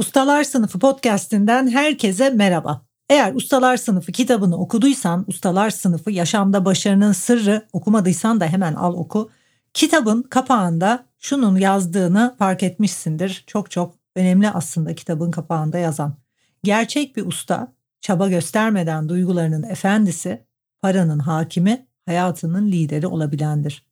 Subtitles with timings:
[0.00, 2.82] Ustalar Sınıfı podcast'inden herkese merhaba.
[3.08, 9.30] Eğer Ustalar Sınıfı kitabını okuduysan, Ustalar Sınıfı Yaşamda Başarının Sırrı okumadıysan da hemen al oku.
[9.74, 13.44] Kitabın kapağında şunun yazdığını fark etmişsindir.
[13.46, 16.16] Çok çok önemli aslında kitabın kapağında yazan.
[16.64, 20.46] Gerçek bir usta, çaba göstermeden duygularının efendisi,
[20.82, 23.86] paranın hakimi, hayatının lideri olabilendir.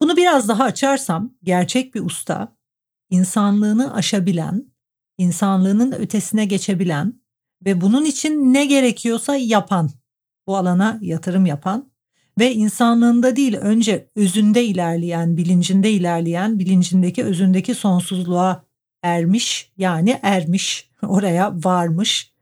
[0.00, 2.56] Bunu biraz daha açarsam, gerçek bir usta,
[3.10, 4.73] insanlığını aşabilen,
[5.18, 7.24] insanlığının ötesine geçebilen,
[7.64, 9.90] ve bunun için ne gerekiyorsa yapan,
[10.46, 11.90] bu alana yatırım yapan
[12.38, 18.64] ve insanlığında değil önce özünde ilerleyen, bilincinde ilerleyen, bilincindeki özündeki sonsuzluğa
[19.02, 22.32] ermiş yani ermiş, oraya varmış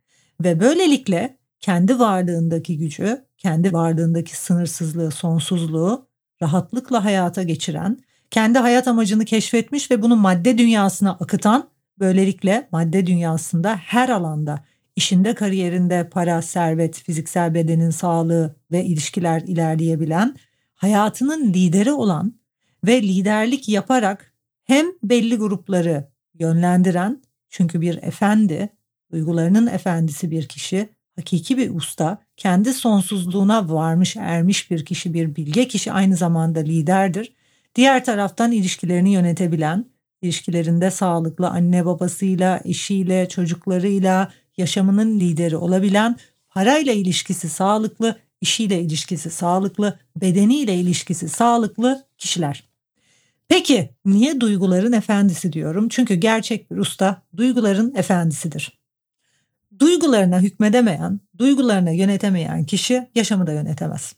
[0.40, 6.06] ve böylelikle kendi varlığındaki gücü, kendi varlığındaki sınırsızlığı, sonsuzluğu
[6.42, 7.98] rahatlıkla hayata geçiren,
[8.30, 11.71] kendi hayat amacını keşfetmiş ve bunu madde dünyasına akıtan,
[12.02, 14.64] böylelikle madde dünyasında her alanda
[14.96, 20.36] işinde kariyerinde para, servet, fiziksel bedenin sağlığı ve ilişkiler ilerleyebilen,
[20.74, 22.34] hayatının lideri olan
[22.84, 24.32] ve liderlik yaparak
[24.64, 28.68] hem belli grupları yönlendiren çünkü bir efendi,
[29.12, 35.68] duygularının efendisi bir kişi, hakiki bir usta, kendi sonsuzluğuna varmış ermiş bir kişi, bir bilge
[35.68, 37.32] kişi aynı zamanda liderdir.
[37.74, 39.91] Diğer taraftan ilişkilerini yönetebilen,
[40.22, 46.16] ilişkilerinde sağlıklı anne babasıyla, eşiyle, çocuklarıyla, yaşamının lideri olabilen,
[46.48, 52.68] parayla ilişkisi sağlıklı, işiyle ilişkisi sağlıklı, bedeniyle ilişkisi sağlıklı kişiler.
[53.48, 55.88] Peki niye duyguların efendisi diyorum?
[55.88, 58.78] Çünkü gerçek bir usta duyguların efendisidir.
[59.78, 64.14] Duygularına hükmedemeyen, duygularına yönetemeyen kişi yaşamı da yönetemez.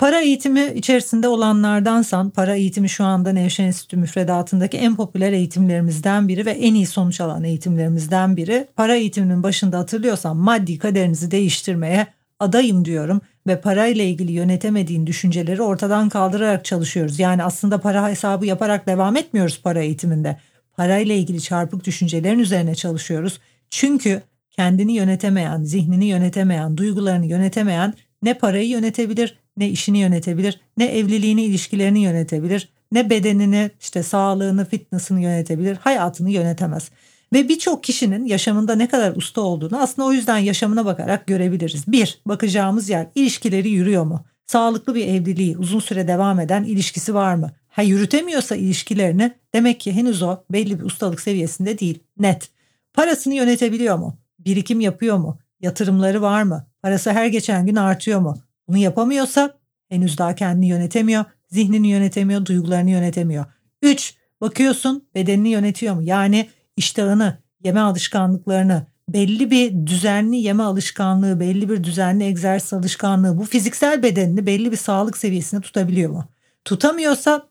[0.00, 6.46] Para eğitimi içerisinde olanlardansan, para eğitimi şu anda Nevşehir Enstitü müfredatındaki en popüler eğitimlerimizden biri
[6.46, 8.66] ve en iyi sonuç alan eğitimlerimizden biri.
[8.76, 12.06] Para eğitiminin başında hatırlıyorsan maddi kaderinizi değiştirmeye
[12.38, 17.18] adayım diyorum ve parayla ilgili yönetemediğin düşünceleri ortadan kaldırarak çalışıyoruz.
[17.18, 20.36] Yani aslında para hesabı yaparak devam etmiyoruz para eğitiminde.
[20.76, 23.40] Parayla ilgili çarpık düşüncelerin üzerine çalışıyoruz.
[23.70, 31.42] Çünkü kendini yönetemeyen, zihnini yönetemeyen, duygularını yönetemeyen ne parayı yönetebilir ne işini yönetebilir, ne evliliğini,
[31.42, 36.90] ilişkilerini yönetebilir, ne bedenini, işte sağlığını, fitness'ını yönetebilir, hayatını yönetemez.
[37.32, 41.84] Ve birçok kişinin yaşamında ne kadar usta olduğunu aslında o yüzden yaşamına bakarak görebiliriz.
[41.86, 44.24] Bir, bakacağımız yer ilişkileri yürüyor mu?
[44.46, 47.50] Sağlıklı bir evliliği, uzun süre devam eden ilişkisi var mı?
[47.68, 51.98] Ha yürütemiyorsa ilişkilerini demek ki henüz o belli bir ustalık seviyesinde değil.
[52.18, 52.50] Net.
[52.94, 54.18] Parasını yönetebiliyor mu?
[54.38, 55.38] Birikim yapıyor mu?
[55.60, 56.66] Yatırımları var mı?
[56.82, 58.38] Parası her geçen gün artıyor mu?
[58.70, 59.58] Bunu yapamıyorsa
[59.88, 63.44] henüz daha kendini yönetemiyor, zihnini yönetemiyor, duygularını yönetemiyor.
[63.82, 64.14] 3.
[64.40, 66.02] Bakıyorsun bedenini yönetiyor mu?
[66.02, 73.44] Yani iştahını, yeme alışkanlıklarını, belli bir düzenli yeme alışkanlığı, belli bir düzenli egzersiz alışkanlığı bu
[73.44, 76.24] fiziksel bedenini belli bir sağlık seviyesinde tutabiliyor mu?
[76.64, 77.48] Tutamıyorsa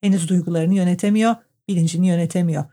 [0.00, 1.34] henüz duygularını yönetemiyor,
[1.68, 2.64] bilincini yönetemiyor.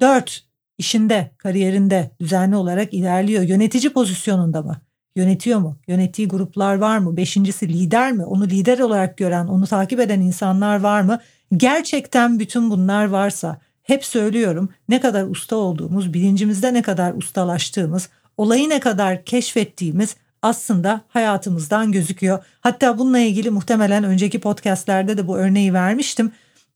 [0.00, 0.44] 4.
[0.78, 3.42] İşinde, kariyerinde düzenli olarak ilerliyor.
[3.42, 4.80] Yönetici pozisyonunda mı?
[5.16, 5.76] Yönetiyor mu?
[5.88, 7.16] Yönettiği gruplar var mı?
[7.16, 8.24] Beşincisi lider mi?
[8.24, 11.20] Onu lider olarak gören, onu takip eden insanlar var mı?
[11.56, 18.68] Gerçekten bütün bunlar varsa hep söylüyorum ne kadar usta olduğumuz, bilincimizde ne kadar ustalaştığımız, olayı
[18.68, 22.44] ne kadar keşfettiğimiz aslında hayatımızdan gözüküyor.
[22.60, 26.32] Hatta bununla ilgili muhtemelen önceki podcastlerde de bu örneği vermiştim.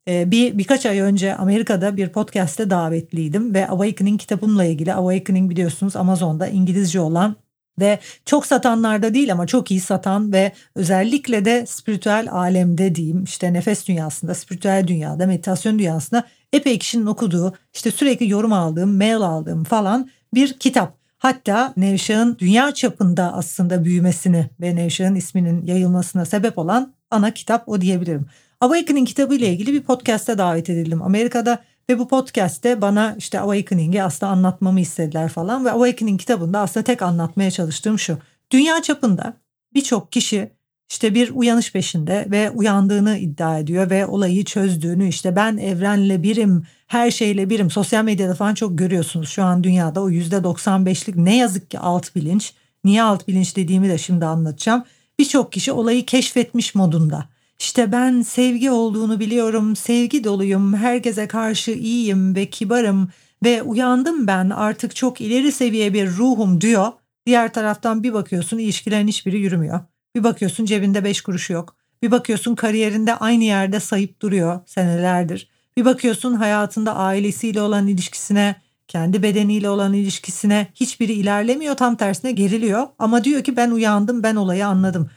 [0.09, 5.97] Ee, bir birkaç ay önce Amerika'da bir podcast'te davetliydim ve Awakening kitabımla ilgili Awakening biliyorsunuz
[5.97, 7.37] Amazon'da İngilizce olan
[7.81, 13.53] ve çok satanlarda değil ama çok iyi satan ve özellikle de spiritüel alemde diyeyim işte
[13.53, 19.65] nefes dünyasında, spiritüel dünyada, meditasyon dünyasında epey kişinin okuduğu, işte sürekli yorum aldığım, mail aldığım
[19.65, 20.97] falan bir kitap.
[21.19, 27.81] Hatta Nevşah'ın dünya çapında aslında büyümesini ve Nevşah'ın isminin yayılmasına sebep olan ana kitap o
[27.81, 28.27] diyebilirim.
[28.61, 31.03] Awakening kitabı ile ilgili bir podcast'te davet edildim.
[31.03, 31.59] Amerika'da
[31.91, 37.03] ve bu podcast'te bana işte Awakening'i aslında anlatmamı istediler falan ve Awakening kitabında aslında tek
[37.03, 38.19] anlatmaya çalıştığım şu.
[38.51, 39.37] Dünya çapında
[39.75, 40.51] birçok kişi
[40.91, 46.67] işte bir uyanış peşinde ve uyandığını iddia ediyor ve olayı çözdüğünü işte ben evrenle birim,
[46.87, 47.71] her şeyle birim.
[47.71, 52.53] Sosyal medyada falan çok görüyorsunuz şu an dünyada o %95'lik ne yazık ki alt bilinç.
[52.85, 54.85] Niye alt bilinç dediğimi de şimdi anlatacağım.
[55.19, 57.29] Birçok kişi olayı keşfetmiş modunda.
[57.59, 63.09] İşte ben sevgi olduğunu biliyorum, sevgi doluyum, herkese karşı iyiyim ve kibarım
[63.45, 66.93] ve uyandım ben artık çok ileri seviye bir ruhum diyor.
[67.27, 69.81] Diğer taraftan bir bakıyorsun ilişkilerin hiçbiri yürümüyor.
[70.17, 71.77] Bir bakıyorsun cebinde beş kuruş yok.
[72.03, 75.49] Bir bakıyorsun kariyerinde aynı yerde sayıp duruyor senelerdir.
[75.77, 78.57] Bir bakıyorsun hayatında ailesiyle olan ilişkisine,
[78.89, 82.87] kendi bedeniyle olan ilişkisine hiçbiri ilerlemiyor tam tersine geriliyor.
[82.99, 85.11] Ama diyor ki ben uyandım ben olayı anladım.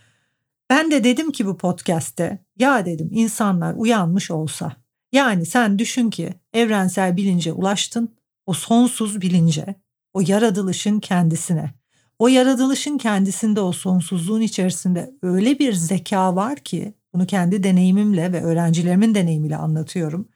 [0.69, 4.75] Ben de dedim ki bu podcast'te ya dedim insanlar uyanmış olsa.
[5.11, 8.15] Yani sen düşün ki evrensel bilince ulaştın.
[8.45, 9.75] O sonsuz bilince,
[10.13, 11.73] o yaratılışın kendisine.
[12.19, 18.43] O yaratılışın kendisinde o sonsuzluğun içerisinde öyle bir zeka var ki bunu kendi deneyimimle ve
[18.43, 20.29] öğrencilerimin deneyimiyle anlatıyorum.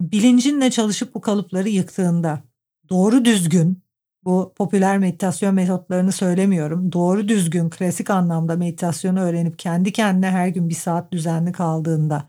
[0.00, 2.42] Bilincinle çalışıp bu kalıpları yıktığında
[2.90, 3.83] doğru düzgün
[4.24, 6.92] bu popüler meditasyon metotlarını söylemiyorum.
[6.92, 12.28] Doğru düzgün klasik anlamda meditasyonu öğrenip kendi kendine her gün bir saat düzenli kaldığında,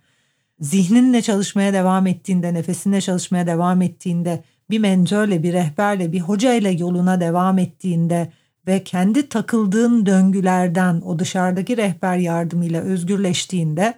[0.60, 7.20] zihninle çalışmaya devam ettiğinde, nefesinle çalışmaya devam ettiğinde, bir mentörle, bir rehberle, bir hocayla yoluna
[7.22, 8.32] devam ettiğinde
[8.68, 13.94] ve kendi takıldığın döngülerden o dışarıdaki rehber yardımıyla özgürleştiğinde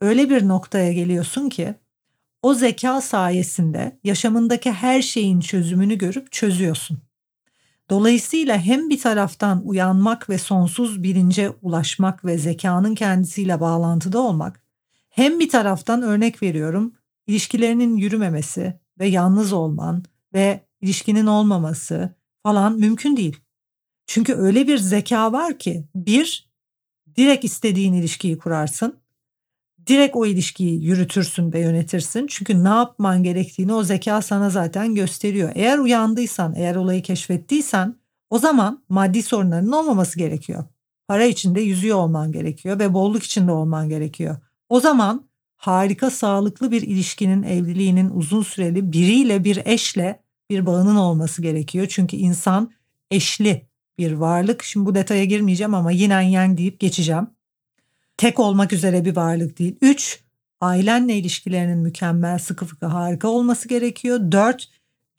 [0.00, 1.74] öyle bir noktaya geliyorsun ki
[2.42, 7.09] o zeka sayesinde yaşamındaki her şeyin çözümünü görüp çözüyorsun.
[7.90, 14.62] Dolayısıyla hem bir taraftan uyanmak ve sonsuz bilince ulaşmak ve zekanın kendisiyle bağlantıda olmak,
[15.08, 16.94] hem bir taraftan örnek veriyorum
[17.26, 20.04] ilişkilerinin yürümemesi ve yalnız olman
[20.34, 23.36] ve ilişkinin olmaması falan mümkün değil.
[24.06, 26.50] Çünkü öyle bir zeka var ki bir
[27.16, 28.99] direkt istediğin ilişkiyi kurarsın.
[29.86, 32.26] Direkt o ilişkiyi yürütürsün ve yönetirsin.
[32.30, 35.52] Çünkü ne yapman gerektiğini o zeka sana zaten gösteriyor.
[35.54, 37.94] Eğer uyandıysan, eğer olayı keşfettiysen
[38.30, 40.64] o zaman maddi sorunların olmaması gerekiyor.
[41.08, 44.36] Para içinde yüzüyor olman gerekiyor ve bolluk içinde olman gerekiyor.
[44.68, 51.42] O zaman harika sağlıklı bir ilişkinin, evliliğinin uzun süreli biriyle bir eşle bir bağının olması
[51.42, 51.86] gerekiyor.
[51.90, 52.72] Çünkü insan
[53.10, 53.68] eşli
[53.98, 54.62] bir varlık.
[54.62, 57.26] Şimdi bu detaya girmeyeceğim ama yinen yang deyip geçeceğim.
[58.20, 59.76] Tek olmak üzere bir varlık değil.
[59.82, 60.20] Üç,
[60.60, 64.32] ailenle ilişkilerinin mükemmel, sıkı fıkı harika olması gerekiyor.
[64.32, 64.68] Dört,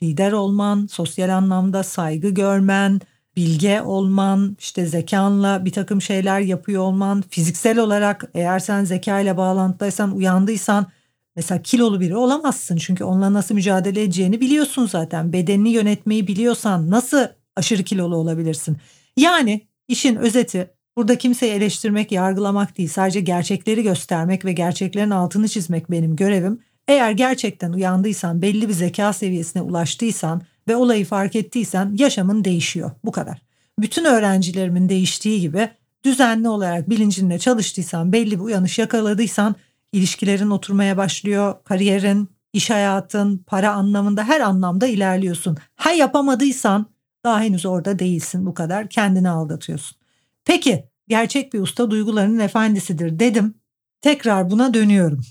[0.04, 3.02] lider olman, sosyal anlamda saygı görmen,
[3.36, 9.38] bilge olman, işte zekanla bir takım şeyler yapıyor olman, fiziksel olarak eğer sen zeka ile
[9.38, 10.88] bağlantıdaysan, uyandıysan
[11.36, 12.78] mesela kilolu biri olamazsın.
[12.78, 15.34] Çünkü onunla nasıl mücadele edeceğini biliyorsun zaten.
[15.34, 18.78] Bedenini yönetmeyi biliyorsan nasıl aşırı kilolu olabilirsin?
[19.18, 22.90] Yani işin özeti burada kimseyi eleştirmek, yargılamak değil.
[22.90, 26.60] Sadece gerçekleri göstermek ve gerçeklerin altını çizmek benim görevim.
[26.88, 32.92] Eğer gerçekten uyandıysan, belli bir zeka seviyesine ulaştıysan ve olayı fark ettiysen yaşamın değişiyor.
[33.06, 33.42] Bu kadar.
[33.80, 35.70] Bütün öğrencilerimin değiştiği gibi
[36.06, 39.56] düzenli olarak bilincinle çalıştıysan, belli bir uyanış yakaladıysan
[39.92, 45.58] ilişkilerin oturmaya başlıyor, kariyerin, iş hayatın, para anlamında her anlamda ilerliyorsun.
[45.76, 46.86] Ha yapamadıysan
[47.26, 50.01] daha henüz orada değilsin bu kadar kendini aldatıyorsun.
[50.46, 53.54] Peki gerçek bir usta duygularının efendisidir dedim.
[54.02, 55.22] Tekrar buna dönüyorum.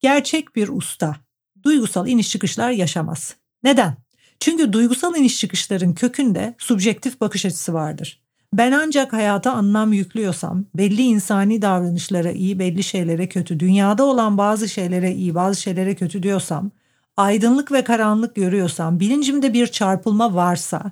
[0.00, 1.16] Gerçek bir usta
[1.62, 3.36] duygusal iniş çıkışlar yaşamaz.
[3.62, 3.96] Neden?
[4.40, 8.20] Çünkü duygusal iniş çıkışların kökünde subjektif bakış açısı vardır.
[8.52, 14.68] Ben ancak hayata anlam yüklüyorsam, belli insani davranışlara iyi, belli şeylere kötü, dünyada olan bazı
[14.68, 16.70] şeylere iyi, bazı şeylere kötü diyorsam,
[17.16, 20.90] aydınlık ve karanlık görüyorsam, bilincimde bir çarpılma varsa,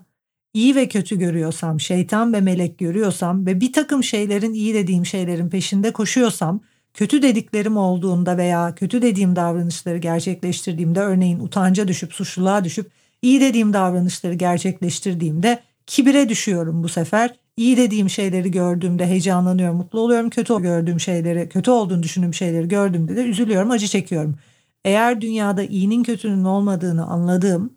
[0.54, 5.48] iyi ve kötü görüyorsam, şeytan ve melek görüyorsam ve bir takım şeylerin iyi dediğim şeylerin
[5.48, 6.60] peşinde koşuyorsam,
[6.94, 12.90] kötü dediklerim olduğunda veya kötü dediğim davranışları gerçekleştirdiğimde örneğin utanca düşüp suçluluğa düşüp
[13.22, 17.34] iyi dediğim davranışları gerçekleştirdiğimde kibire düşüyorum bu sefer.
[17.56, 20.30] İyi dediğim şeyleri gördüğümde heyecanlanıyorum, mutlu oluyorum.
[20.30, 24.36] Kötü gördüğüm şeyleri, kötü olduğunu düşündüğüm şeyleri gördüğümde de üzülüyorum, acı çekiyorum.
[24.84, 27.72] Eğer dünyada iyinin kötünün olmadığını anladığım,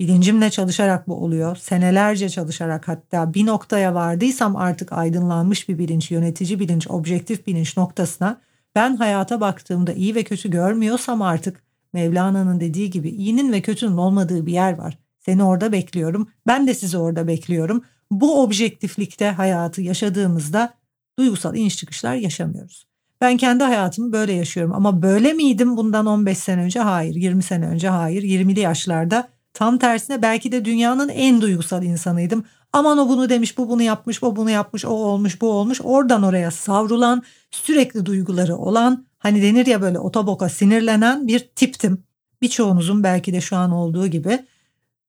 [0.00, 1.56] bilincimle çalışarak bu oluyor.
[1.56, 8.40] Senelerce çalışarak hatta bir noktaya vardıysam artık aydınlanmış bir bilinç, yönetici bilinç, objektif bilinç noktasına
[8.74, 14.46] ben hayata baktığımda iyi ve kötü görmüyorsam artık Mevlana'nın dediği gibi iyinin ve kötünün olmadığı
[14.46, 14.98] bir yer var.
[15.18, 16.28] Seni orada bekliyorum.
[16.46, 17.84] Ben de sizi orada bekliyorum.
[18.10, 20.74] Bu objektiflikte hayatı yaşadığımızda
[21.18, 22.86] duygusal iniş çıkışlar yaşamıyoruz.
[23.20, 26.80] Ben kendi hayatımı böyle yaşıyorum ama böyle miydim bundan 15 sene önce?
[26.80, 27.14] Hayır.
[27.14, 27.88] 20 sene önce?
[27.88, 28.22] Hayır.
[28.22, 32.44] 20'li yaşlarda Tam tersine belki de dünyanın en duygusal insanıydım.
[32.72, 35.80] Aman o bunu demiş, bu bunu yapmış, o bunu yapmış, o olmuş, bu olmuş.
[35.84, 42.04] Oradan oraya savrulan, sürekli duyguları olan, hani denir ya böyle otoboka sinirlenen bir tiptim.
[42.42, 44.46] Birçoğunuzun belki de şu an olduğu gibi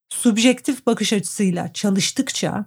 [0.09, 2.65] subjektif bakış açısıyla çalıştıkça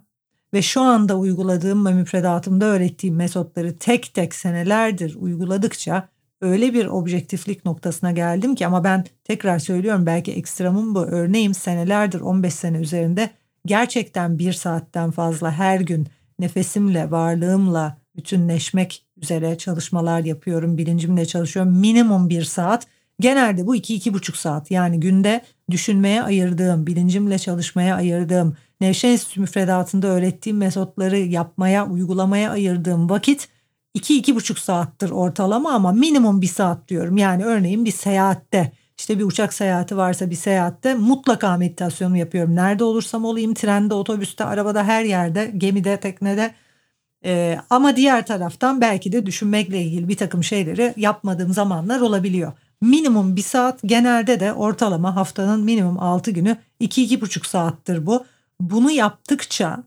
[0.55, 6.09] ve şu anda uyguladığım ve müfredatımda öğrettiğim metotları tek tek senelerdir uyguladıkça
[6.45, 11.05] öyle bir objektiflik noktasına geldim ki ama ben tekrar söylüyorum belki ekstramım bu.
[11.05, 13.31] Örneğim senelerdir 15 sene üzerinde
[13.67, 16.07] gerçekten bir saatten fazla her gün
[16.39, 21.73] nefesimle varlığımla bütünleşmek üzere çalışmalar yapıyorum bilincimle çalışıyorum.
[21.73, 22.87] Minimum bir saat.
[23.21, 24.71] Genelde bu iki iki buçuk saat.
[24.71, 33.11] Yani günde düşünmeye ayırdığım bilincimle çalışmaya ayırdığım Nevşehir Enstitüsü müfredatında öğrettiğim metotları yapmaya uygulamaya ayırdığım
[33.11, 33.49] vakit
[33.97, 37.17] 2-2,5 saattir ortalama ama minimum bir saat diyorum.
[37.17, 42.57] Yani örneğin bir seyahatte işte bir uçak seyahati varsa bir seyahatte mutlaka meditasyonu yapıyorum.
[42.57, 46.55] Nerede olursam olayım trende, otobüste, arabada her yerde, gemide, teknede.
[47.25, 52.53] Ee, ama diğer taraftan belki de düşünmekle ilgili bir takım şeyleri yapmadığım zamanlar olabiliyor.
[52.81, 58.25] Minimum bir saat genelde de ortalama haftanın minimum 6 günü 2-2,5 saattir bu.
[58.61, 59.83] Bunu yaptıkça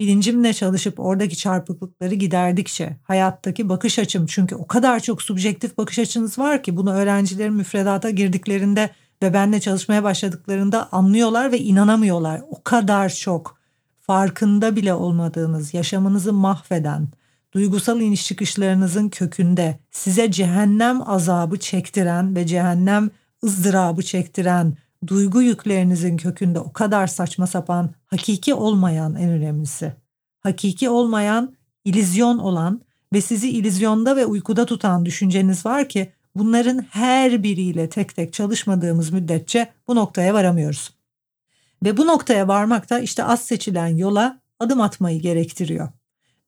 [0.00, 6.38] bilincimle çalışıp oradaki çarpıklıkları giderdikçe hayattaki bakış açım çünkü o kadar çok subjektif bakış açınız
[6.38, 8.90] var ki bunu öğrencilerin müfredata girdiklerinde
[9.22, 12.42] ve benle çalışmaya başladıklarında anlıyorlar ve inanamıyorlar.
[12.50, 13.58] O kadar çok
[14.00, 17.08] farkında bile olmadığınız, yaşamınızı mahveden,
[17.52, 23.10] duygusal iniş çıkışlarınızın kökünde size cehennem azabı çektiren ve cehennem
[23.44, 24.76] ızdırabı çektiren
[25.06, 29.92] duygu yüklerinizin kökünde o kadar saçma sapan, hakiki olmayan en önemlisi.
[30.40, 37.42] Hakiki olmayan, ilizyon olan ve sizi ilizyonda ve uykuda tutan düşünceniz var ki bunların her
[37.42, 40.90] biriyle tek tek çalışmadığımız müddetçe bu noktaya varamıyoruz.
[41.84, 45.88] Ve bu noktaya varmak da işte az seçilen yola adım atmayı gerektiriyor.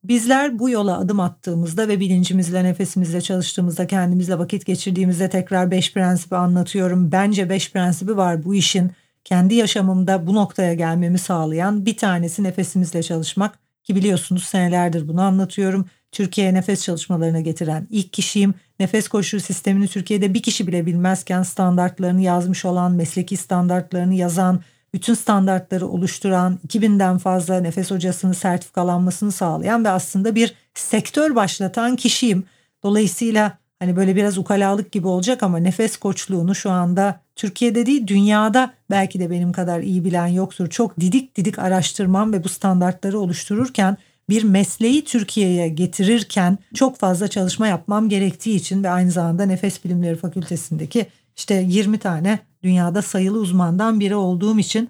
[0.03, 6.35] Bizler bu yola adım attığımızda ve bilincimizle nefesimizle çalıştığımızda kendimizle vakit geçirdiğimizde tekrar beş prensibi
[6.35, 7.11] anlatıyorum.
[7.11, 8.91] Bence beş prensibi var bu işin
[9.23, 15.85] kendi yaşamımda bu noktaya gelmemi sağlayan bir tanesi nefesimizle çalışmak ki biliyorsunuz senelerdir bunu anlatıyorum.
[16.11, 18.53] Türkiye'ye nefes çalışmalarına getiren ilk kişiyim.
[18.79, 24.61] Nefes koşu sistemini Türkiye'de bir kişi bile bilmezken standartlarını yazmış olan, mesleki standartlarını yazan,
[24.93, 32.43] bütün standartları oluşturan 2000'den fazla nefes hocasının sertifikalanmasını sağlayan ve aslında bir sektör başlatan kişiyim.
[32.83, 38.73] Dolayısıyla hani böyle biraz ukalalık gibi olacak ama nefes koçluğunu şu anda Türkiye'de değil dünyada
[38.89, 40.69] belki de benim kadar iyi bilen yoktur.
[40.69, 43.97] Çok didik didik araştırmam ve bu standartları oluştururken
[44.29, 50.15] bir mesleği Türkiye'ye getirirken çok fazla çalışma yapmam gerektiği için ve aynı zamanda Nefes Bilimleri
[50.15, 54.89] Fakültesindeki işte 20 tane dünyada sayılı uzmandan biri olduğum için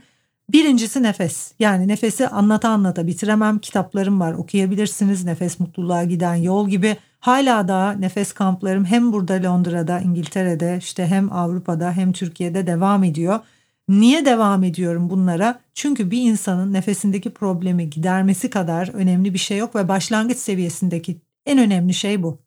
[0.49, 1.53] birincisi nefes.
[1.59, 3.59] Yani nefesi anlata anlata bitiremem.
[3.59, 5.25] Kitaplarım var okuyabilirsiniz.
[5.25, 6.97] Nefes mutluluğa giden yol gibi.
[7.19, 13.39] Hala daha nefes kamplarım hem burada Londra'da, İngiltere'de, işte hem Avrupa'da hem Türkiye'de devam ediyor.
[13.87, 15.59] Niye devam ediyorum bunlara?
[15.73, 21.59] Çünkü bir insanın nefesindeki problemi gidermesi kadar önemli bir şey yok ve başlangıç seviyesindeki en
[21.59, 22.39] önemli şey bu.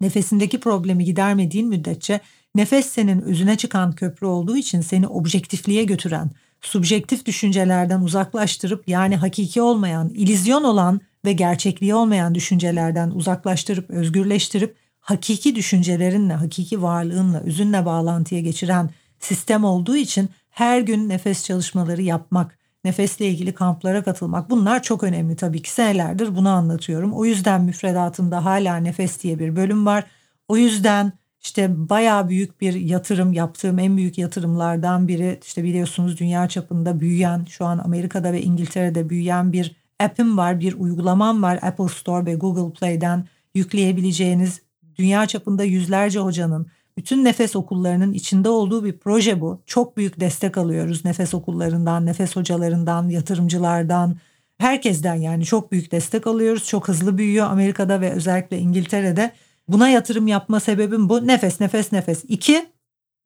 [0.00, 2.20] Nefesindeki problemi gidermediğin müddetçe
[2.54, 6.30] Nefes senin özüne çıkan köprü olduğu için seni objektifliğe götüren,
[6.60, 15.54] subjektif düşüncelerden uzaklaştırıp yani hakiki olmayan, ilizyon olan ve gerçekliği olmayan düşüncelerden uzaklaştırıp özgürleştirip hakiki
[15.54, 23.28] düşüncelerinle, hakiki varlığınla, özünle bağlantıya geçiren sistem olduğu için her gün nefes çalışmaları yapmak, nefesle
[23.28, 27.12] ilgili kamplara katılmak bunlar çok önemli tabii ki senelerdir bunu anlatıyorum.
[27.12, 30.04] O yüzden müfredatımda hala nefes diye bir bölüm var.
[30.48, 36.48] O yüzden işte bayağı büyük bir yatırım yaptığım en büyük yatırımlardan biri işte biliyorsunuz dünya
[36.48, 41.88] çapında büyüyen şu an Amerika'da ve İngiltere'de büyüyen bir app'im var bir uygulamam var Apple
[41.88, 44.60] Store ve Google Play'den yükleyebileceğiniz
[44.98, 46.66] dünya çapında yüzlerce hocanın
[46.96, 49.62] bütün nefes okullarının içinde olduğu bir proje bu.
[49.66, 54.16] Çok büyük destek alıyoruz nefes okullarından, nefes hocalarından, yatırımcılardan,
[54.58, 56.66] herkesten yani çok büyük destek alıyoruz.
[56.66, 59.32] Çok hızlı büyüyor Amerika'da ve özellikle İngiltere'de.
[59.72, 61.26] Buna yatırım yapma sebebim bu.
[61.26, 62.24] Nefes, nefes, nefes.
[62.28, 62.66] İki,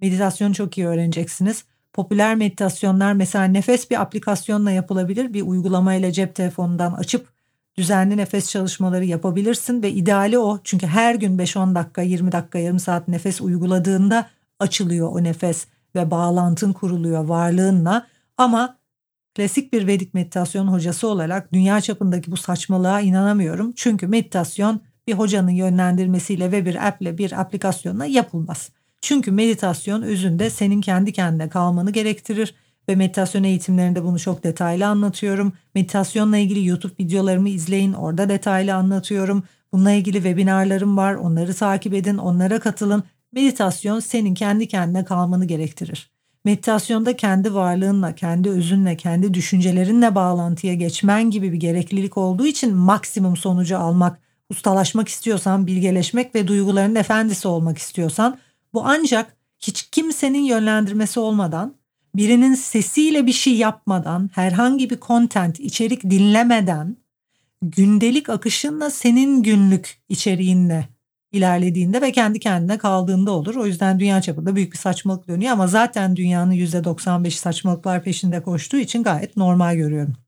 [0.00, 1.64] meditasyonu çok iyi öğreneceksiniz.
[1.92, 5.34] Popüler meditasyonlar mesela nefes bir aplikasyonla yapılabilir.
[5.34, 7.28] Bir uygulamayla cep telefonundan açıp
[7.76, 10.58] düzenli nefes çalışmaları yapabilirsin ve ideali o.
[10.64, 14.26] Çünkü her gün 5-10 dakika, 20 dakika, yarım saat nefes uyguladığında
[14.58, 18.06] açılıyor o nefes ve bağlantın kuruluyor varlığınla.
[18.38, 18.78] Ama
[19.34, 23.72] klasik bir Vedik meditasyon hocası olarak dünya çapındaki bu saçmalığa inanamıyorum.
[23.76, 28.70] Çünkü meditasyon bir hocanın yönlendirmesiyle ve bir app ile bir aplikasyonla yapılmaz.
[29.00, 32.54] Çünkü meditasyon özünde senin kendi kendine kalmanı gerektirir
[32.88, 35.52] ve meditasyon eğitimlerinde bunu çok detaylı anlatıyorum.
[35.75, 39.42] Meditasyonla ilgili YouTube videolarımı izleyin orada detaylı anlatıyorum.
[39.73, 43.04] Bununla ilgili webinarlarım var onları takip edin onlara katılın.
[43.32, 46.11] Meditasyon senin kendi kendine kalmanı gerektirir.
[46.44, 53.37] Meditasyonda kendi varlığınla, kendi özünle, kendi düşüncelerinle bağlantıya geçmen gibi bir gereklilik olduğu için maksimum
[53.37, 54.18] sonucu almak,
[54.54, 58.38] ustalaşmak istiyorsan, bilgeleşmek ve duyguların efendisi olmak istiyorsan
[58.75, 61.75] bu ancak hiç kimsenin yönlendirmesi olmadan,
[62.14, 66.96] birinin sesiyle bir şey yapmadan, herhangi bir content, içerik dinlemeden,
[67.62, 70.88] gündelik akışınla senin günlük içeriğinle
[71.32, 73.54] ilerlediğinde ve kendi kendine kaldığında olur.
[73.56, 78.76] O yüzden dünya çapında büyük bir saçmalık dönüyor ama zaten dünyanın %95 saçmalıklar peşinde koştuğu
[78.76, 80.24] için gayet normal görüyorum.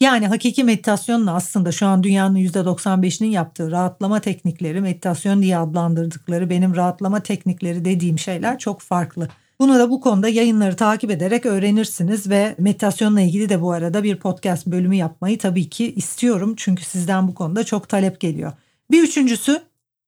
[0.00, 6.76] Yani hakiki meditasyonla aslında şu an dünyanın %95'inin yaptığı rahatlama teknikleri, meditasyon diye adlandırdıkları benim
[6.76, 9.28] rahatlama teknikleri dediğim şeyler çok farklı.
[9.60, 14.16] Bunu da bu konuda yayınları takip ederek öğrenirsiniz ve meditasyonla ilgili de bu arada bir
[14.16, 16.54] podcast bölümü yapmayı tabii ki istiyorum.
[16.56, 18.52] Çünkü sizden bu konuda çok talep geliyor.
[18.90, 19.62] Bir üçüncüsü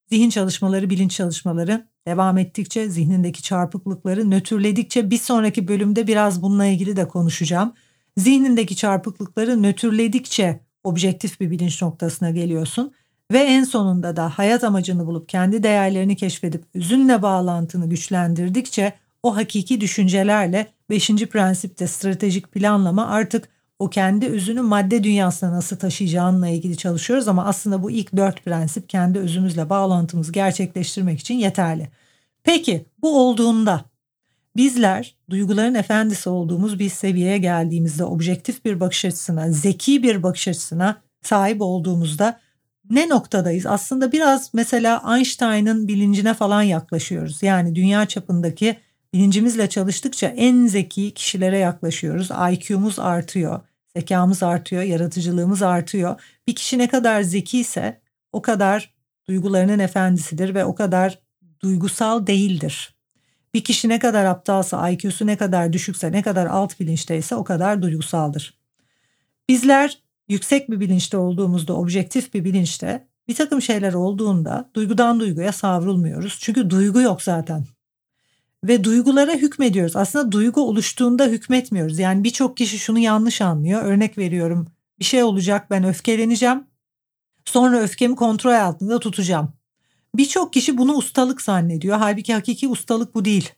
[0.09, 6.97] zihin çalışmaları, bilinç çalışmaları devam ettikçe zihnindeki çarpıklıkları nötrledikçe bir sonraki bölümde biraz bununla ilgili
[6.97, 7.73] de konuşacağım.
[8.19, 12.93] Zihnindeki çarpıklıkları nötrledikçe objektif bir bilinç noktasına geliyorsun
[13.33, 19.81] ve en sonunda da hayat amacını bulup kendi değerlerini keşfedip üzünle bağlantını güçlendirdikçe o hakiki
[19.81, 21.09] düşüncelerle 5.
[21.09, 23.49] prensipte stratejik planlama artık
[23.79, 28.89] o kendi özünü madde dünyasına nasıl taşıyacağınla ilgili çalışıyoruz ama aslında bu ilk dört prensip
[28.89, 31.89] kendi özümüzle bağlantımızı gerçekleştirmek için yeterli.
[32.43, 33.85] Peki bu olduğunda
[34.59, 41.03] bizler duyguların efendisi olduğumuz bir seviyeye geldiğimizde objektif bir bakış açısına, zeki bir bakış açısına
[41.23, 42.41] sahip olduğumuzda
[42.91, 43.67] ne noktadayız?
[43.67, 47.43] Aslında biraz mesela Einstein'ın bilincine falan yaklaşıyoruz.
[47.43, 48.77] Yani dünya çapındaki
[49.15, 52.29] bilincimizle çalıştıkça en zeki kişilere yaklaşıyoruz.
[52.53, 53.61] IQ'muz artıyor,
[53.97, 56.21] zekamız artıyor, yaratıcılığımız artıyor.
[56.47, 58.01] Bir kişi ne kadar zeki ise
[58.33, 58.95] o kadar
[59.29, 61.19] duygularının efendisidir ve o kadar
[61.63, 62.98] duygusal değildir.
[63.59, 67.83] Bir kişi ne kadar aptalsa, IQ'su ne kadar düşükse, ne kadar alt bilinçteyse o kadar
[67.83, 68.59] duygusaldır.
[69.49, 76.39] Bizler yüksek bir bilinçte olduğumuzda, objektif bir bilinçte bir takım şeyler olduğunda duygudan duyguya savrulmuyoruz.
[76.41, 77.65] Çünkü duygu yok zaten
[78.65, 79.97] ve duygulara hükmediyoruz.
[79.97, 81.99] Aslında duygu oluştuğunda hükmetmiyoruz.
[81.99, 83.83] Yani birçok kişi şunu yanlış anlıyor.
[83.83, 84.67] Örnek veriyorum.
[84.99, 86.65] Bir şey olacak ben öfkeleneceğim.
[87.45, 89.58] Sonra öfkemi kontrol altında tutacağım.
[90.15, 91.99] Birçok kişi bunu ustalık zannediyor.
[91.99, 93.51] Halbuki hakiki ustalık bu değil.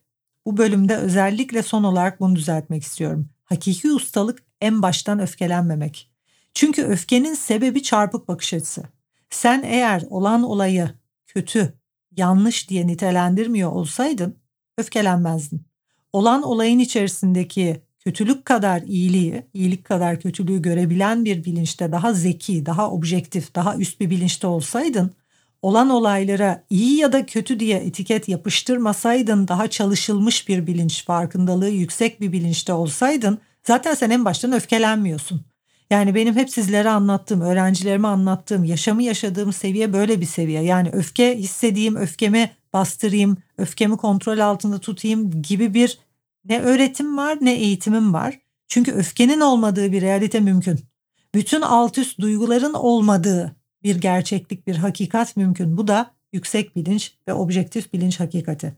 [0.46, 3.28] Bu bölümde özellikle son olarak bunu düzeltmek istiyorum.
[3.44, 6.10] Hakiki ustalık en baştan öfkelenmemek.
[6.54, 8.82] Çünkü öfkenin sebebi çarpık bakış açısı.
[9.30, 10.90] Sen eğer olan olayı
[11.26, 11.74] kötü,
[12.16, 14.36] yanlış diye nitelendirmiyor olsaydın
[14.78, 15.62] öfkelenmezdin.
[16.12, 22.90] Olan olayın içerisindeki kötülük kadar iyiliği, iyilik kadar kötülüğü görebilen bir bilinçte daha zeki, daha
[22.90, 25.12] objektif, daha üst bir bilinçte olsaydın,
[25.62, 32.20] olan olaylara iyi ya da kötü diye etiket yapıştırmasaydın, daha çalışılmış bir bilinç, farkındalığı yüksek
[32.20, 35.44] bir bilinçte olsaydın, zaten sen en baştan öfkelenmiyorsun.
[35.90, 40.62] Yani benim hep sizlere anlattığım, öğrencilerime anlattığım, yaşamı yaşadığım seviye böyle bir seviye.
[40.62, 45.98] Yani öfke hissediğim, öfkemi bastırayım, öfkemi kontrol altında tutayım gibi bir
[46.44, 48.38] ne öğretim var ne eğitimim var.
[48.68, 50.80] Çünkü öfkenin olmadığı bir realite mümkün.
[51.34, 55.76] Bütün alt üst duyguların olmadığı bir gerçeklik, bir hakikat mümkün.
[55.76, 58.74] Bu da yüksek bilinç ve objektif bilinç hakikati.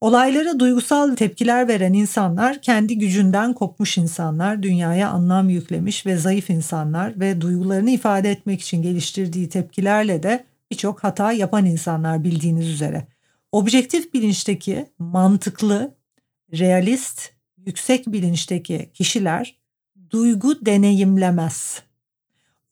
[0.00, 7.20] Olaylara duygusal tepkiler veren insanlar kendi gücünden kopmuş insanlar, dünyaya anlam yüklemiş ve zayıf insanlar
[7.20, 13.06] ve duygularını ifade etmek için geliştirdiği tepkilerle de birçok hata yapan insanlar bildiğiniz üzere.
[13.52, 15.94] Objektif bilinçteki mantıklı,
[16.52, 17.30] realist,
[17.66, 19.56] yüksek bilinçteki kişiler
[20.10, 21.82] duygu deneyimlemez.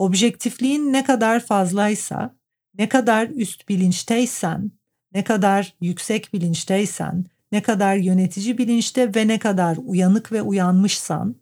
[0.03, 2.37] Objektifliğin ne kadar fazlaysa,
[2.79, 4.71] ne kadar üst bilinçteysen,
[5.15, 11.37] ne kadar yüksek bilinçteysen, ne kadar yönetici bilinçte ve ne kadar uyanık ve uyanmışsan,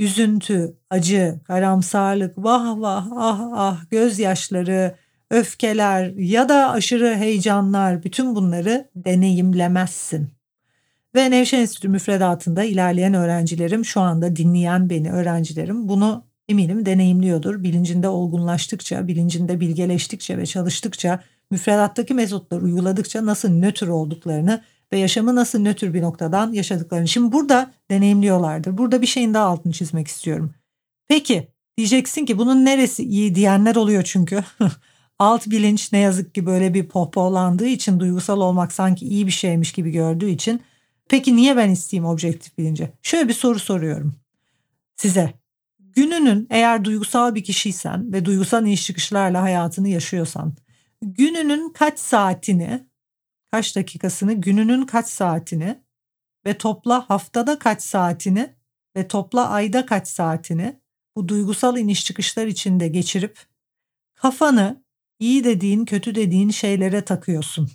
[0.00, 4.96] üzüntü, acı, karamsarlık, vah vah ah ah gözyaşları,
[5.30, 10.28] öfkeler ya da aşırı heyecanlar bütün bunları deneyimlemezsin.
[11.14, 17.62] Ve Nevşehir Enstitü müfredatında ilerleyen öğrencilerim şu anda dinleyen beni öğrencilerim bunu eminim deneyimliyordur.
[17.62, 25.58] Bilincinde olgunlaştıkça, bilincinde bilgeleştikçe ve çalıştıkça müfredattaki metotları uyguladıkça nasıl nötr olduklarını ve yaşamı nasıl
[25.58, 27.08] nötr bir noktadan yaşadıklarını.
[27.08, 28.78] Şimdi burada deneyimliyorlardır.
[28.78, 30.54] Burada bir şeyin daha altını çizmek istiyorum.
[31.08, 34.44] Peki diyeceksin ki bunun neresi iyi diyenler oluyor çünkü.
[35.18, 39.72] alt bilinç ne yazık ki böyle bir pohpohlandığı için duygusal olmak sanki iyi bir şeymiş
[39.72, 40.60] gibi gördüğü için
[41.12, 42.92] Peki niye ben isteyeyim objektif bilince?
[43.02, 44.14] Şöyle bir soru soruyorum
[44.96, 45.41] size.
[45.94, 50.54] Gününün eğer duygusal bir kişiysen ve duygusal iniş çıkışlarla hayatını yaşıyorsan
[51.02, 52.86] gününün kaç saatini,
[53.50, 55.82] kaç dakikasını, gününün kaç saatini
[56.46, 58.54] ve topla haftada kaç saatini
[58.96, 60.80] ve topla ayda kaç saatini
[61.16, 63.38] bu duygusal iniş çıkışlar içinde geçirip
[64.14, 64.84] kafanı
[65.18, 67.70] iyi dediğin, kötü dediğin şeylere takıyorsun.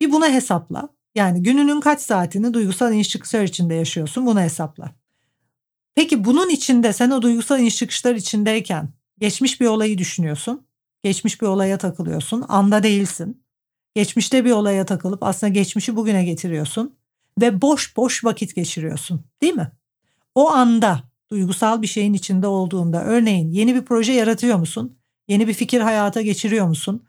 [0.00, 0.88] Bir buna hesapla.
[1.14, 4.99] Yani gününün kaç saatini duygusal iniş çıkışlar içinde yaşıyorsun bunu hesapla.
[5.94, 10.66] Peki bunun içinde sen o duygusal iniş çıkışlar içindeyken geçmiş bir olayı düşünüyorsun.
[11.02, 12.44] Geçmiş bir olaya takılıyorsun.
[12.48, 13.42] Anda değilsin.
[13.94, 16.94] Geçmişte bir olaya takılıp aslında geçmişi bugüne getiriyorsun
[17.40, 19.24] ve boş boş vakit geçiriyorsun.
[19.42, 19.72] Değil mi?
[20.34, 24.96] O anda duygusal bir şeyin içinde olduğunda örneğin yeni bir proje yaratıyor musun?
[25.28, 27.04] Yeni bir fikir hayata geçiriyor musun?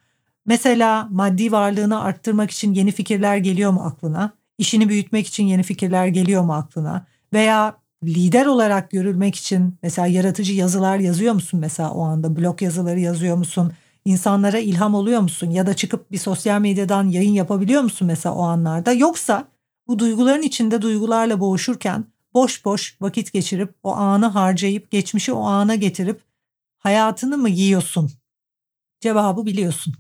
[0.46, 4.34] Mesela maddi varlığını arttırmak için yeni fikirler geliyor mu aklına?
[4.58, 7.06] İşini büyütmek için yeni fikirler geliyor mu aklına?
[7.34, 12.36] Veya lider olarak görülmek için mesela yaratıcı yazılar yazıyor musun mesela o anda?
[12.38, 13.74] Blog yazıları yazıyor musun?
[14.06, 15.50] İnsanlara ilham oluyor musun?
[15.50, 18.94] Ya da çıkıp bir sosyal medyadan yayın yapabiliyor musun mesela o anlarda?
[18.94, 19.48] Yoksa
[19.88, 25.76] bu duyguların içinde duygularla boğuşurken boş boş vakit geçirip o anı harcayıp geçmişi o ana
[25.76, 26.22] getirip
[26.78, 28.12] hayatını mı yiyorsun?
[29.00, 29.94] Cevabı biliyorsun.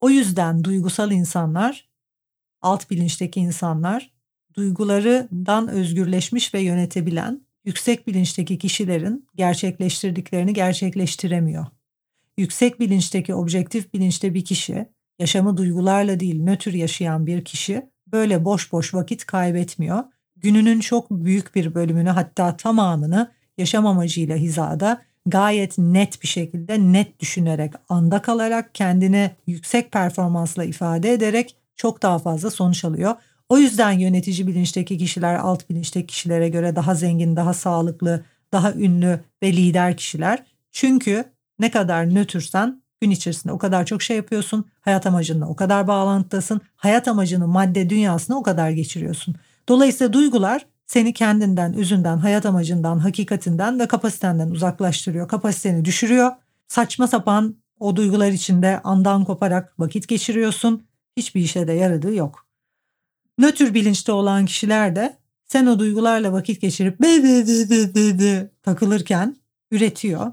[0.00, 1.88] O yüzden duygusal insanlar,
[2.62, 4.13] alt bilinçteki insanlar
[4.54, 11.66] duygularından özgürleşmiş ve yönetebilen yüksek bilinçteki kişilerin gerçekleştirdiklerini gerçekleştiremiyor.
[12.38, 14.88] Yüksek bilinçteki objektif bilinçte bir kişi,
[15.18, 20.04] yaşamı duygularla değil nötr yaşayan bir kişi böyle boş boş vakit kaybetmiyor.
[20.36, 27.20] Gününün çok büyük bir bölümünü hatta tamamını yaşam amacıyla hizada gayet net bir şekilde net
[27.20, 33.14] düşünerek anda kalarak kendini yüksek performansla ifade ederek çok daha fazla sonuç alıyor.
[33.48, 39.20] O yüzden yönetici bilinçteki kişiler alt bilinçteki kişilere göre daha zengin, daha sağlıklı, daha ünlü
[39.42, 40.42] ve lider kişiler.
[40.72, 41.24] Çünkü
[41.58, 44.64] ne kadar nötrsen gün içerisinde o kadar çok şey yapıyorsun.
[44.80, 46.60] Hayat amacınla o kadar bağlantıdasın.
[46.76, 49.34] Hayat amacını madde dünyasına o kadar geçiriyorsun.
[49.68, 55.28] Dolayısıyla duygular seni kendinden, özünden, hayat amacından, hakikatinden ve kapasitenden uzaklaştırıyor.
[55.28, 56.32] Kapasiteni düşürüyor.
[56.68, 60.86] Saçma sapan o duygular içinde andan koparak vakit geçiriyorsun.
[61.16, 62.43] Hiçbir işe de yaradığı yok.
[63.38, 68.18] Nötr bilinçte olan kişiler de sen o duygularla vakit geçirip be be be be be
[68.18, 69.36] be takılırken
[69.70, 70.32] üretiyor,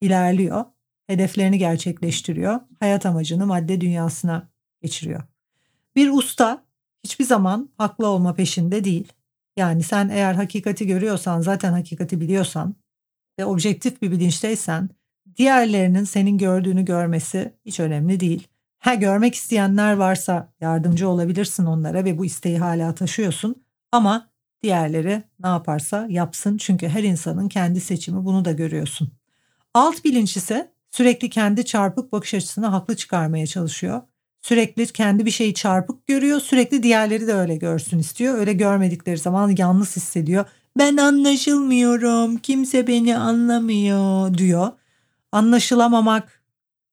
[0.00, 0.64] ilerliyor,
[1.06, 4.48] hedeflerini gerçekleştiriyor, hayat amacını madde dünyasına
[4.82, 5.22] geçiriyor.
[5.96, 6.64] Bir usta
[7.04, 9.12] hiçbir zaman haklı olma peşinde değil.
[9.56, 12.74] Yani sen eğer hakikati görüyorsan, zaten hakikati biliyorsan
[13.38, 14.88] ve objektif bir bilinçteysen
[15.36, 18.48] diğerlerinin senin gördüğünü görmesi hiç önemli değil.
[18.84, 24.30] Ha görmek isteyenler varsa yardımcı olabilirsin onlara ve bu isteği hala taşıyorsun ama
[24.62, 29.12] diğerleri ne yaparsa yapsın çünkü her insanın kendi seçimi bunu da görüyorsun.
[29.74, 34.02] Alt bilinç ise sürekli kendi çarpık bakış açısını haklı çıkarmaya çalışıyor.
[34.42, 38.38] Sürekli kendi bir şeyi çarpık görüyor, sürekli diğerleri de öyle görsün istiyor.
[38.38, 40.44] Öyle görmedikleri zaman yalnız hissediyor.
[40.78, 44.72] Ben anlaşılmıyorum, kimse beni anlamıyor diyor.
[45.32, 46.42] Anlaşılamamak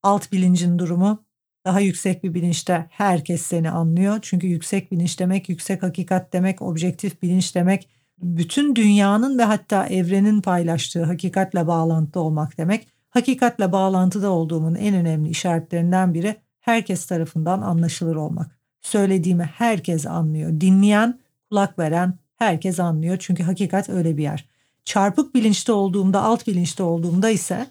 [0.03, 1.30] alt bilincin durumu
[1.65, 4.19] daha yüksek bir bilinçte herkes seni anlıyor.
[4.21, 10.41] Çünkü yüksek bilinç demek, yüksek hakikat demek, objektif bilinç demek, bütün dünyanın ve hatta evrenin
[10.41, 12.87] paylaştığı hakikatle bağlantıda olmak demek.
[13.09, 18.59] Hakikatle bağlantıda olduğumun en önemli işaretlerinden biri herkes tarafından anlaşılır olmak.
[18.81, 20.61] Söylediğimi herkes anlıyor.
[20.61, 21.19] Dinleyen,
[21.49, 23.17] kulak veren herkes anlıyor.
[23.19, 24.45] Çünkü hakikat öyle bir yer.
[24.85, 27.67] Çarpık bilinçte olduğumda, alt bilinçte olduğumda ise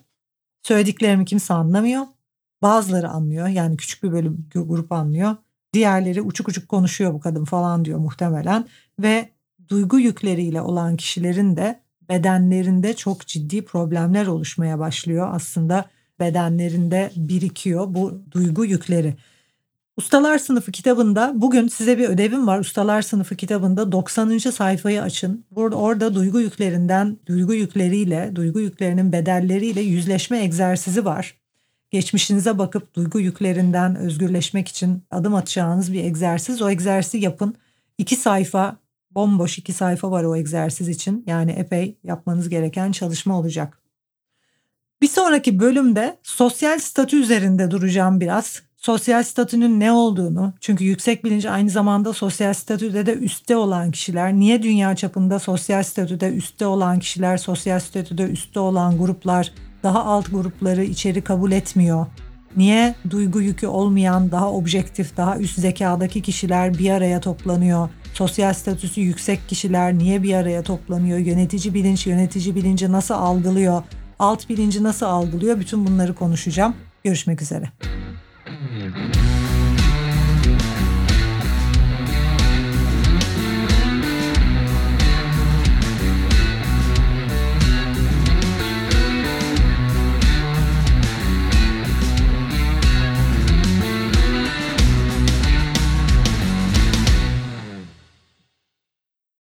[0.63, 2.07] söylediklerimi kimse anlamıyor
[2.63, 5.37] Bazıları anlıyor yani küçük bir bölüm grup anlıyor.
[5.73, 8.67] Diğerleri uçuk uçuk konuşuyor bu kadın falan diyor muhtemelen
[8.99, 9.29] ve
[9.69, 15.29] duygu yükleriyle olan kişilerin de bedenlerinde çok ciddi problemler oluşmaya başlıyor.
[15.33, 15.85] Aslında
[16.21, 19.17] bedenlerinde birikiyor bu duygu yükleri.
[19.97, 22.59] Ustalar Sınıfı kitabında bugün size bir ödevim var.
[22.59, 24.39] Ustalar Sınıfı kitabında 90.
[24.39, 25.45] sayfayı açın.
[25.51, 31.40] Burada orada duygu yüklerinden, duygu yükleriyle, duygu yüklerinin bedelleriyle yüzleşme egzersizi var
[31.91, 36.63] geçmişinize bakıp duygu yüklerinden özgürleşmek için adım atacağınız bir egzersiz.
[36.63, 37.55] O egzersizi yapın.
[37.99, 38.77] İki sayfa
[39.11, 41.25] bomboş iki sayfa var o egzersiz için.
[41.27, 43.79] Yani epey yapmanız gereken çalışma olacak.
[45.03, 48.63] Bir sonraki bölümde sosyal statü üzerinde duracağım biraz.
[48.77, 54.33] Sosyal statünün ne olduğunu çünkü yüksek bilinç aynı zamanda sosyal statüde de üstte olan kişiler.
[54.35, 60.31] Niye dünya çapında sosyal statüde üstte olan kişiler, sosyal statüde üstte olan gruplar daha alt
[60.31, 62.07] grupları içeri kabul etmiyor.
[62.57, 67.89] Niye duygu yükü olmayan daha objektif, daha üst zekadaki kişiler bir araya toplanıyor?
[68.15, 71.19] Sosyal statüsü yüksek kişiler niye bir araya toplanıyor?
[71.19, 73.83] Yönetici bilinç, yönetici bilinci nasıl algılıyor?
[74.19, 75.61] Alt bilinci nasıl algılıyor?
[75.61, 76.75] Bütün bunları konuşacağım.
[77.05, 77.71] Görüşmek üzere.